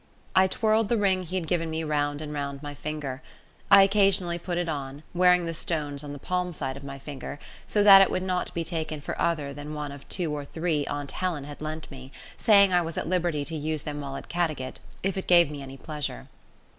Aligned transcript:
I 0.35 0.47
twirled 0.47 0.89
the 0.89 0.97
ring 0.97 1.21
he 1.21 1.35
had 1.35 1.45
given 1.45 1.69
me 1.69 1.83
round 1.83 2.23
and 2.23 2.33
round 2.33 2.63
my 2.63 2.73
finger. 2.73 3.21
I 3.69 3.83
occasionally 3.83 4.39
put 4.39 4.57
it 4.57 4.67
on, 4.67 5.03
wearing 5.13 5.45
the 5.45 5.53
stones 5.53 6.03
on 6.03 6.11
the 6.11 6.17
palm 6.17 6.53
side 6.53 6.75
of 6.75 6.83
my 6.83 6.97
finger, 6.97 7.37
so 7.67 7.83
that 7.83 8.01
it 8.01 8.09
would 8.09 8.23
not 8.23 8.51
be 8.55 8.63
taken 8.63 8.99
for 8.99 9.15
other 9.21 9.53
than 9.53 9.75
one 9.75 9.91
of 9.91 10.09
two 10.09 10.33
or 10.35 10.43
three 10.43 10.87
aunt 10.87 11.11
Helen 11.11 11.43
had 11.43 11.61
lent 11.61 11.91
me, 11.91 12.11
saying 12.35 12.73
I 12.73 12.81
was 12.81 12.97
at 12.97 13.05
liberty 13.05 13.45
to 13.45 13.55
use 13.55 13.83
them 13.83 14.01
while 14.01 14.15
at 14.15 14.27
Caddagat, 14.27 14.79
if 15.03 15.17
it 15.19 15.27
gave 15.27 15.51
me 15.51 15.61
any 15.61 15.77
pleasure. 15.77 16.25